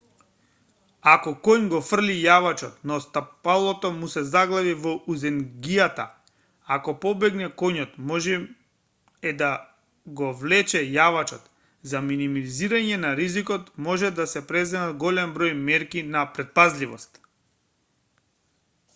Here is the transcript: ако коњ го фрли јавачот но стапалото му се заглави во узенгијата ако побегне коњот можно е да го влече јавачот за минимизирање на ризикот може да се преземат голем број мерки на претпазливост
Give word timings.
ако 1.09 1.31
коњ 1.47 1.65
го 1.71 1.79
фрли 1.87 2.13
јавачот 2.19 2.77
но 2.91 2.95
стапалото 3.03 3.91
му 3.97 4.07
се 4.13 4.23
заглави 4.29 4.71
во 4.85 4.93
узенгијата 5.15 6.05
ако 6.77 6.95
побегне 7.03 7.49
коњот 7.63 7.93
можно 8.13 8.39
е 9.33 9.35
да 9.43 9.51
го 10.23 10.31
влече 10.41 10.83
јавачот 10.97 11.45
за 11.93 12.03
минимизирање 12.09 12.99
на 13.05 13.13
ризикот 13.23 13.71
може 13.91 14.13
да 14.23 14.29
се 14.35 14.45
преземат 14.53 14.99
голем 15.05 15.37
број 15.39 15.55
мерки 15.71 16.07
на 16.17 16.25
претпазливост 16.39 17.25